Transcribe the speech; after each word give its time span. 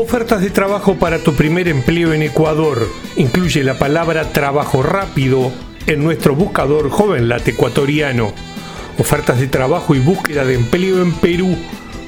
Ofertas 0.00 0.40
de 0.42 0.50
trabajo 0.50 0.94
para 0.94 1.18
tu 1.18 1.34
primer 1.34 1.66
empleo 1.66 2.12
en 2.12 2.22
Ecuador. 2.22 2.88
Incluye 3.16 3.64
la 3.64 3.80
palabra 3.80 4.32
trabajo 4.32 4.80
rápido 4.80 5.50
en 5.88 6.04
nuestro 6.04 6.36
buscador 6.36 6.88
JovenLat 6.88 7.48
ecuatoriano. 7.48 8.32
Ofertas 8.96 9.40
de 9.40 9.48
trabajo 9.48 9.96
y 9.96 9.98
búsqueda 9.98 10.44
de 10.44 10.54
empleo 10.54 11.02
en 11.02 11.12
Perú. 11.14 11.56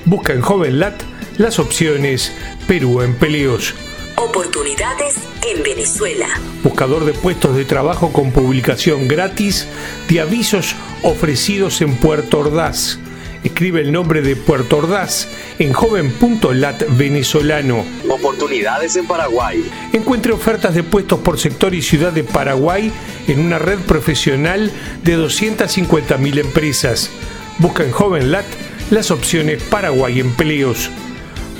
Busca 0.04 0.32
en 0.32 0.40
JovenLat 0.40 1.02
las 1.36 1.58
opciones 1.58 2.32
Perú 2.68 3.02
Empleos. 3.02 3.74
Oportunidades 4.14 5.16
en 5.52 5.60
Venezuela. 5.64 6.28
Buscador 6.62 7.04
de 7.04 7.12
puestos 7.12 7.56
de 7.56 7.64
trabajo 7.64 8.12
con 8.12 8.30
publicación 8.30 9.08
gratis 9.08 9.66
de 10.08 10.20
avisos 10.20 10.76
ofrecidos 11.02 11.80
en 11.80 11.96
Puerto 11.96 12.38
Ordaz. 12.38 13.00
Escribe 13.42 13.80
el 13.80 13.90
nombre 13.90 14.20
de 14.20 14.36
Puerto 14.36 14.78
Ordaz 14.78 15.28
en 15.58 15.72
joven.lat 15.72 16.82
venezolano. 16.96 17.84
Oportunidades 18.08 18.96
en 18.96 19.06
Paraguay. 19.06 19.64
Encuentre 19.92 20.32
ofertas 20.32 20.74
de 20.74 20.82
puestos 20.82 21.20
por 21.20 21.38
sector 21.38 21.74
y 21.74 21.80
ciudad 21.80 22.12
de 22.12 22.22
Paraguay 22.22 22.92
en 23.28 23.40
una 23.40 23.58
red 23.58 23.78
profesional 23.78 24.70
de 25.04 25.18
250.000 25.18 26.38
empresas. 26.38 27.10
Busca 27.58 27.82
en 27.82 27.92
JovenLat 27.92 28.44
las 28.90 29.10
opciones 29.10 29.62
Paraguay 29.62 30.20
Empleos 30.20 30.90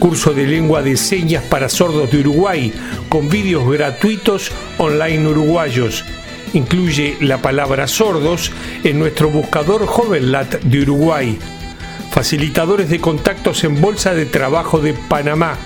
curso 0.01 0.33
de 0.33 0.47
lengua 0.47 0.83
de 0.83 0.97
señas 0.97 1.45
para 1.45 1.69
sordos 1.69 2.11
de 2.11 2.21
Uruguay, 2.21 2.73
con 3.11 3.29
vídeos 3.29 3.71
gratuitos 3.71 4.51
online 4.79 5.29
uruguayos. 5.29 6.07
Incluye 6.55 7.19
la 7.21 7.43
palabra 7.43 7.87
sordos 7.87 8.51
en 8.83 8.99
nuestro 8.99 9.29
buscador 9.29 9.87
JovenLat 9.87 10.63
de 10.63 10.83
Uruguay. 10.83 11.39
Facilitadores 12.11 12.91
de 12.91 13.01
contactos 13.01 13.63
en 13.65 13.81
Bolsa 13.81 14.15
de 14.15 14.27
Trabajo 14.27 14.81
de 14.81 14.95
Panamá. 14.95 15.57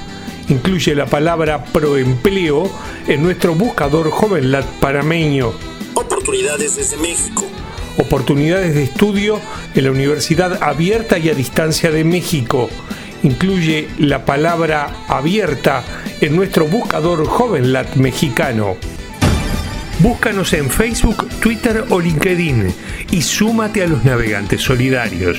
Incluye 0.48 0.94
la 0.94 1.06
palabra 1.06 1.64
proempleo 1.64 2.70
en 3.08 3.22
nuestro 3.22 3.54
buscador 3.54 4.10
JovenLat 4.10 4.66
panameño. 4.78 5.52
Oportunidades 5.94 6.76
desde 6.76 6.98
México. 6.98 7.46
Oportunidades 7.96 8.74
de 8.74 8.82
estudio 8.82 9.40
en 9.74 9.84
la 9.84 9.90
Universidad 9.90 10.62
Abierta 10.62 11.18
y 11.18 11.30
a 11.30 11.34
Distancia 11.34 11.90
de 11.90 12.04
México 12.04 12.68
incluye 13.22 13.88
la 13.98 14.26
palabra 14.26 14.92
abierta 15.08 15.82
en 16.20 16.36
nuestro 16.36 16.66
buscador 16.66 17.26
JovenLat 17.26 17.96
mexicano. 17.96 18.76
Búscanos 20.00 20.52
en 20.52 20.68
Facebook, 20.68 21.26
Twitter 21.40 21.86
o 21.88 22.00
LinkedIn 22.00 22.74
y 23.10 23.22
súmate 23.22 23.82
a 23.82 23.86
los 23.86 24.04
navegantes 24.04 24.60
solidarios. 24.60 25.38